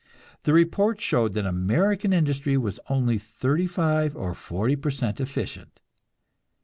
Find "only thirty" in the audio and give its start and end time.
2.89-3.67